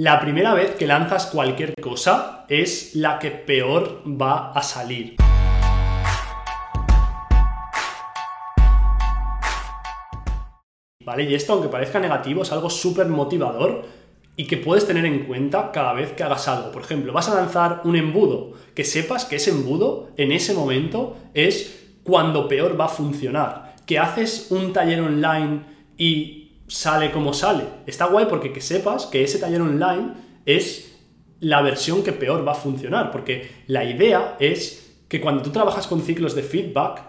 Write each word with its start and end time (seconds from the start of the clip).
La 0.00 0.20
primera 0.20 0.54
vez 0.54 0.76
que 0.76 0.86
lanzas 0.86 1.26
cualquier 1.26 1.74
cosa 1.74 2.44
es 2.48 2.94
la 2.94 3.18
que 3.18 3.32
peor 3.32 4.04
va 4.06 4.52
a 4.52 4.62
salir. 4.62 5.16
¿Vale? 11.04 11.24
Y 11.24 11.34
esto, 11.34 11.54
aunque 11.54 11.66
parezca 11.66 11.98
negativo, 11.98 12.42
es 12.42 12.52
algo 12.52 12.70
súper 12.70 13.08
motivador 13.08 13.86
y 14.36 14.46
que 14.46 14.58
puedes 14.58 14.86
tener 14.86 15.04
en 15.04 15.26
cuenta 15.26 15.72
cada 15.72 15.94
vez 15.94 16.12
que 16.12 16.22
hagas 16.22 16.46
algo. 16.46 16.70
Por 16.70 16.82
ejemplo, 16.82 17.12
vas 17.12 17.28
a 17.28 17.34
lanzar 17.34 17.80
un 17.82 17.96
embudo, 17.96 18.52
que 18.76 18.84
sepas 18.84 19.24
que 19.24 19.34
ese 19.34 19.50
embudo 19.50 20.10
en 20.16 20.30
ese 20.30 20.54
momento 20.54 21.16
es 21.34 21.88
cuando 22.04 22.46
peor 22.46 22.80
va 22.80 22.84
a 22.84 22.88
funcionar. 22.88 23.74
Que 23.84 23.98
haces 23.98 24.52
un 24.52 24.72
taller 24.72 25.00
online 25.00 25.62
y 25.96 26.47
sale 26.68 27.10
como 27.10 27.32
sale. 27.32 27.64
Está 27.86 28.06
guay 28.06 28.26
porque 28.26 28.52
que 28.52 28.60
sepas 28.60 29.06
que 29.06 29.24
ese 29.24 29.38
taller 29.38 29.60
online 29.60 30.12
es 30.46 30.96
la 31.40 31.62
versión 31.62 32.02
que 32.02 32.12
peor 32.12 32.46
va 32.46 32.52
a 32.52 32.56
funcionar, 32.56 33.10
porque 33.10 33.50
la 33.66 33.84
idea 33.84 34.36
es 34.38 34.96
que 35.08 35.20
cuando 35.20 35.42
tú 35.42 35.50
trabajas 35.50 35.86
con 35.86 36.02
ciclos 36.02 36.34
de 36.34 36.42
feedback, 36.42 37.02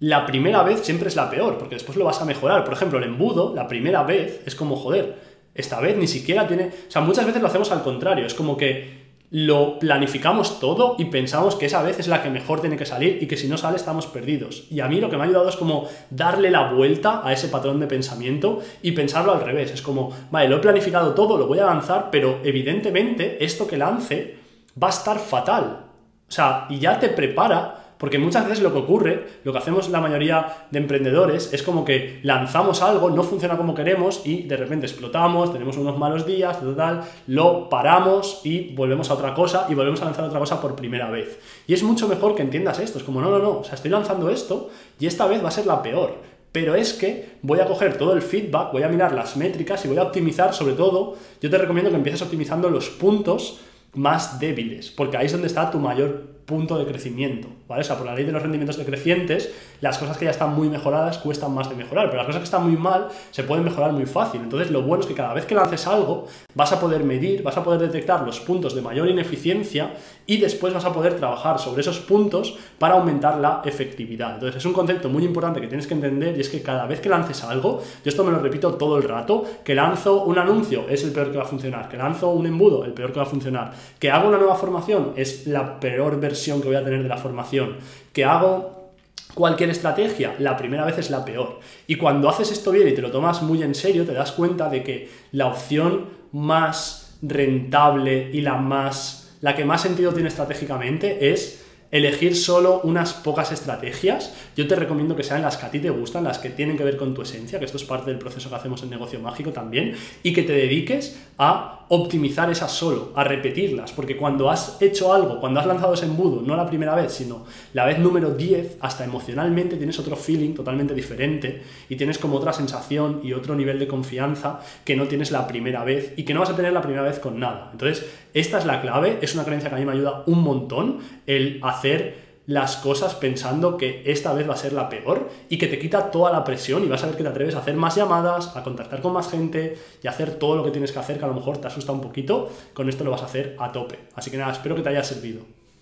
la 0.00 0.26
primera 0.26 0.62
vez 0.62 0.80
siempre 0.80 1.08
es 1.08 1.16
la 1.16 1.30
peor, 1.30 1.58
porque 1.58 1.76
después 1.76 1.96
lo 1.96 2.04
vas 2.04 2.20
a 2.20 2.24
mejorar. 2.24 2.64
Por 2.64 2.74
ejemplo, 2.74 2.98
el 2.98 3.04
embudo, 3.04 3.54
la 3.54 3.68
primera 3.68 4.02
vez 4.02 4.42
es 4.46 4.54
como, 4.54 4.76
joder, 4.76 5.16
esta 5.54 5.80
vez 5.80 5.96
ni 5.96 6.06
siquiera 6.06 6.46
tiene... 6.46 6.66
O 6.66 6.90
sea, 6.90 7.02
muchas 7.02 7.26
veces 7.26 7.40
lo 7.40 7.48
hacemos 7.48 7.70
al 7.70 7.82
contrario, 7.82 8.26
es 8.26 8.34
como 8.34 8.56
que 8.56 9.03
lo 9.30 9.78
planificamos 9.78 10.60
todo 10.60 10.96
y 10.98 11.06
pensamos 11.06 11.56
que 11.56 11.66
esa 11.66 11.82
vez 11.82 11.98
es 11.98 12.06
la 12.06 12.22
que 12.22 12.30
mejor 12.30 12.60
tiene 12.60 12.76
que 12.76 12.86
salir 12.86 13.18
y 13.20 13.26
que 13.26 13.36
si 13.36 13.48
no 13.48 13.56
sale 13.56 13.76
estamos 13.76 14.06
perdidos. 14.06 14.66
Y 14.70 14.80
a 14.80 14.86
mí 14.86 15.00
lo 15.00 15.10
que 15.10 15.16
me 15.16 15.22
ha 15.22 15.26
ayudado 15.26 15.48
es 15.48 15.56
como 15.56 15.88
darle 16.10 16.50
la 16.50 16.72
vuelta 16.72 17.20
a 17.24 17.32
ese 17.32 17.48
patrón 17.48 17.80
de 17.80 17.86
pensamiento 17.86 18.60
y 18.82 18.92
pensarlo 18.92 19.32
al 19.32 19.40
revés. 19.40 19.72
Es 19.72 19.82
como, 19.82 20.12
vale, 20.30 20.48
lo 20.48 20.56
he 20.56 20.60
planificado 20.60 21.14
todo, 21.14 21.36
lo 21.36 21.46
voy 21.46 21.58
a 21.58 21.66
lanzar, 21.66 22.10
pero 22.10 22.40
evidentemente 22.44 23.44
esto 23.44 23.66
que 23.66 23.76
lance 23.76 24.36
va 24.80 24.88
a 24.88 24.90
estar 24.90 25.18
fatal. 25.18 25.86
O 26.28 26.32
sea, 26.32 26.66
y 26.68 26.78
ya 26.78 26.98
te 26.98 27.08
prepara 27.08 27.83
porque 28.04 28.18
muchas 28.18 28.44
veces 28.44 28.62
lo 28.62 28.70
que 28.70 28.80
ocurre, 28.80 29.26
lo 29.44 29.52
que 29.52 29.56
hacemos 29.56 29.88
la 29.88 29.98
mayoría 29.98 30.66
de 30.70 30.78
emprendedores, 30.78 31.54
es 31.54 31.62
como 31.62 31.86
que 31.86 32.20
lanzamos 32.22 32.82
algo, 32.82 33.08
no 33.08 33.22
funciona 33.22 33.56
como 33.56 33.74
queremos 33.74 34.26
y 34.26 34.42
de 34.42 34.58
repente 34.58 34.84
explotamos, 34.84 35.50
tenemos 35.54 35.78
unos 35.78 35.96
malos 35.96 36.26
días, 36.26 36.60
total, 36.60 37.00
lo 37.28 37.70
paramos 37.70 38.42
y 38.44 38.74
volvemos 38.74 39.08
a 39.08 39.14
otra 39.14 39.32
cosa 39.32 39.68
y 39.70 39.74
volvemos 39.74 40.02
a 40.02 40.04
lanzar 40.04 40.26
otra 40.26 40.38
cosa 40.38 40.60
por 40.60 40.76
primera 40.76 41.10
vez. 41.10 41.40
Y 41.66 41.72
es 41.72 41.82
mucho 41.82 42.06
mejor 42.06 42.34
que 42.34 42.42
entiendas 42.42 42.78
esto, 42.78 42.98
es 42.98 43.04
como, 43.04 43.22
no, 43.22 43.30
no, 43.30 43.38
no, 43.38 43.60
o 43.60 43.64
sea, 43.64 43.76
estoy 43.76 43.90
lanzando 43.90 44.28
esto 44.28 44.68
y 45.00 45.06
esta 45.06 45.26
vez 45.26 45.42
va 45.42 45.48
a 45.48 45.52
ser 45.52 45.64
la 45.64 45.80
peor. 45.80 46.18
Pero 46.52 46.74
es 46.74 46.92
que 46.92 47.38
voy 47.40 47.60
a 47.60 47.64
coger 47.64 47.96
todo 47.96 48.12
el 48.12 48.20
feedback, 48.20 48.70
voy 48.70 48.82
a 48.82 48.88
mirar 48.88 49.14
las 49.14 49.38
métricas 49.38 49.82
y 49.86 49.88
voy 49.88 49.96
a 49.96 50.02
optimizar 50.02 50.52
sobre 50.52 50.74
todo, 50.74 51.16
yo 51.40 51.48
te 51.48 51.56
recomiendo 51.56 51.90
que 51.90 51.96
empieces 51.96 52.20
optimizando 52.20 52.68
los 52.68 52.90
puntos 52.90 53.60
más 53.94 54.38
débiles, 54.38 54.90
porque 54.90 55.16
ahí 55.16 55.24
es 55.24 55.32
donde 55.32 55.46
está 55.46 55.70
tu 55.70 55.78
mayor 55.78 56.33
punto 56.44 56.78
de 56.78 56.84
crecimiento, 56.84 57.48
¿vale? 57.68 57.80
O 57.80 57.84
sea, 57.84 57.96
por 57.96 58.06
la 58.06 58.14
ley 58.14 58.24
de 58.24 58.32
los 58.32 58.42
rendimientos 58.42 58.76
decrecientes, 58.76 59.52
las 59.80 59.98
cosas 59.98 60.16
que 60.18 60.26
ya 60.26 60.30
están 60.30 60.54
muy 60.54 60.68
mejoradas 60.68 61.18
cuestan 61.18 61.54
más 61.54 61.68
de 61.68 61.74
mejorar, 61.74 62.06
pero 62.06 62.18
las 62.18 62.26
cosas 62.26 62.40
que 62.40 62.44
están 62.44 62.64
muy 62.64 62.76
mal 62.76 63.08
se 63.30 63.44
pueden 63.44 63.64
mejorar 63.64 63.92
muy 63.92 64.06
fácil. 64.06 64.42
Entonces, 64.42 64.70
lo 64.70 64.82
bueno 64.82 65.02
es 65.02 65.06
que 65.06 65.14
cada 65.14 65.32
vez 65.32 65.46
que 65.46 65.54
lances 65.54 65.86
algo, 65.86 66.26
vas 66.54 66.72
a 66.72 66.80
poder 66.80 67.04
medir, 67.04 67.42
vas 67.42 67.56
a 67.56 67.64
poder 67.64 67.80
detectar 67.80 68.22
los 68.22 68.40
puntos 68.40 68.74
de 68.74 68.82
mayor 68.82 69.08
ineficiencia 69.08 69.94
y 70.26 70.38
después 70.38 70.72
vas 70.74 70.84
a 70.84 70.92
poder 70.92 71.14
trabajar 71.16 71.58
sobre 71.58 71.80
esos 71.80 71.98
puntos 72.00 72.56
para 72.78 72.94
aumentar 72.94 73.38
la 73.38 73.62
efectividad. 73.64 74.34
Entonces, 74.34 74.56
es 74.58 74.66
un 74.66 74.72
concepto 74.72 75.08
muy 75.08 75.24
importante 75.24 75.60
que 75.60 75.66
tienes 75.66 75.86
que 75.86 75.94
entender 75.94 76.36
y 76.36 76.40
es 76.40 76.48
que 76.48 76.62
cada 76.62 76.86
vez 76.86 77.00
que 77.00 77.08
lances 77.08 77.42
algo, 77.44 77.80
yo 78.04 78.08
esto 78.08 78.24
me 78.24 78.32
lo 78.32 78.38
repito 78.38 78.74
todo 78.74 78.98
el 78.98 79.02
rato, 79.02 79.44
que 79.64 79.74
lanzo 79.74 80.24
un 80.24 80.38
anuncio 80.38 80.86
es 80.88 81.04
el 81.04 81.12
peor 81.12 81.30
que 81.30 81.38
va 81.38 81.44
a 81.44 81.46
funcionar, 81.48 81.88
que 81.88 81.96
lanzo 81.96 82.30
un 82.30 82.46
embudo, 82.46 82.84
el 82.84 82.92
peor 82.92 83.12
que 83.12 83.20
va 83.20 83.26
a 83.26 83.28
funcionar, 83.28 83.72
que 83.98 84.10
hago 84.10 84.28
una 84.28 84.38
nueva 84.38 84.56
formación 84.56 85.12
es 85.16 85.46
la 85.46 85.80
peor 85.80 86.20
versión 86.20 86.33
que 86.34 86.68
voy 86.68 86.76
a 86.76 86.84
tener 86.84 87.02
de 87.02 87.08
la 87.08 87.16
formación, 87.16 87.76
que 88.12 88.24
hago 88.24 88.92
cualquier 89.34 89.70
estrategia, 89.70 90.34
la 90.38 90.56
primera 90.56 90.84
vez 90.84 90.98
es 90.98 91.10
la 91.10 91.24
peor. 91.24 91.60
Y 91.86 91.96
cuando 91.96 92.28
haces 92.28 92.52
esto 92.52 92.70
bien 92.70 92.88
y 92.88 92.92
te 92.92 93.02
lo 93.02 93.10
tomas 93.10 93.42
muy 93.42 93.62
en 93.62 93.74
serio, 93.74 94.04
te 94.04 94.12
das 94.12 94.32
cuenta 94.32 94.68
de 94.68 94.82
que 94.82 95.08
la 95.32 95.46
opción 95.46 96.06
más 96.32 97.18
rentable 97.22 98.30
y 98.32 98.40
la 98.40 98.54
más 98.56 99.24
la 99.44 99.54
que 99.54 99.66
más 99.66 99.82
sentido 99.82 100.14
tiene 100.14 100.30
estratégicamente 100.30 101.30
es 101.30 101.66
elegir 101.94 102.34
solo 102.34 102.80
unas 102.82 103.14
pocas 103.14 103.52
estrategias. 103.52 104.34
Yo 104.56 104.66
te 104.66 104.74
recomiendo 104.74 105.14
que 105.14 105.22
sean 105.22 105.42
las 105.42 105.56
que 105.56 105.66
a 105.66 105.70
ti 105.70 105.78
te 105.78 105.90
gustan, 105.90 106.24
las 106.24 106.40
que 106.40 106.50
tienen 106.50 106.76
que 106.76 106.82
ver 106.82 106.96
con 106.96 107.14
tu 107.14 107.22
esencia, 107.22 107.60
que 107.60 107.66
esto 107.66 107.76
es 107.76 107.84
parte 107.84 108.10
del 108.10 108.18
proceso 108.18 108.50
que 108.50 108.56
hacemos 108.56 108.82
en 108.82 108.90
negocio 108.90 109.20
mágico 109.20 109.52
también, 109.52 109.94
y 110.24 110.32
que 110.32 110.42
te 110.42 110.52
dediques 110.54 111.16
a 111.38 111.84
optimizar 111.88 112.50
esas 112.50 112.72
solo, 112.72 113.12
a 113.14 113.24
repetirlas, 113.24 113.92
porque 113.92 114.16
cuando 114.16 114.50
has 114.50 114.80
hecho 114.80 115.12
algo, 115.12 115.38
cuando 115.38 115.60
has 115.60 115.66
lanzado 115.66 115.94
ese 115.94 116.06
embudo, 116.06 116.42
no 116.42 116.56
la 116.56 116.66
primera 116.66 116.94
vez, 116.94 117.12
sino 117.12 117.44
la 117.74 117.84
vez 117.84 117.98
número 117.98 118.30
10, 118.30 118.78
hasta 118.80 119.04
emocionalmente 119.04 119.76
tienes 119.76 119.98
otro 119.98 120.16
feeling 120.16 120.54
totalmente 120.54 120.94
diferente 120.94 121.62
y 121.88 121.96
tienes 121.96 122.18
como 122.18 122.36
otra 122.36 122.52
sensación 122.52 123.20
y 123.22 123.34
otro 123.34 123.54
nivel 123.54 123.78
de 123.78 123.86
confianza 123.86 124.60
que 124.84 124.96
no 124.96 125.06
tienes 125.06 125.30
la 125.30 125.46
primera 125.46 125.84
vez 125.84 126.14
y 126.16 126.24
que 126.24 126.34
no 126.34 126.40
vas 126.40 126.50
a 126.50 126.56
tener 126.56 126.72
la 126.72 126.82
primera 126.82 127.02
vez 127.02 127.18
con 127.18 127.38
nada. 127.38 127.68
Entonces, 127.72 128.06
esta 128.32 128.58
es 128.58 128.64
la 128.64 128.80
clave, 128.80 129.18
es 129.20 129.34
una 129.34 129.44
creencia 129.44 129.68
que 129.68 129.76
a 129.76 129.78
mí 129.78 129.84
me 129.84 129.92
ayuda 129.92 130.24
un 130.26 130.42
montón 130.42 130.98
el 131.26 131.60
hacer 131.84 132.24
las 132.46 132.76
cosas 132.76 133.14
pensando 133.14 133.76
que 133.76 134.02
esta 134.06 134.32
vez 134.32 134.48
va 134.48 134.54
a 134.54 134.56
ser 134.56 134.72
la 134.72 134.88
peor 134.88 135.30
y 135.48 135.58
que 135.58 135.66
te 135.66 135.78
quita 135.78 136.10
toda 136.10 136.30
la 136.30 136.44
presión 136.44 136.84
y 136.84 136.88
vas 136.88 137.02
a 137.02 137.06
ver 137.06 137.16
que 137.16 137.22
te 137.22 137.28
atreves 137.28 137.54
a 137.54 137.58
hacer 137.60 137.74
más 137.74 137.96
llamadas, 137.96 138.54
a 138.56 138.62
contactar 138.62 139.00
con 139.00 139.12
más 139.12 139.30
gente 139.30 139.78
y 140.02 140.06
a 140.06 140.10
hacer 140.10 140.34
todo 140.34 140.56
lo 140.56 140.64
que 140.64 140.70
tienes 140.70 140.92
que 140.92 140.98
hacer 140.98 141.18
que 141.18 141.24
a 141.24 141.28
lo 141.28 141.34
mejor 141.34 141.58
te 141.58 141.66
asusta 141.66 141.92
un 141.92 142.00
poquito. 142.00 142.50
Con 142.74 142.88
esto 142.88 143.04
lo 143.04 143.10
vas 143.10 143.22
a 143.22 143.26
hacer 143.26 143.56
a 143.58 143.72
tope. 143.72 143.98
Así 144.14 144.30
que 144.30 144.36
nada, 144.36 144.52
espero 144.52 144.74
que 144.74 144.82
te 144.82 144.90
haya 144.90 145.02
servido. 145.02 145.40